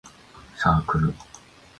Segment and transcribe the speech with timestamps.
[0.57, 1.13] サークル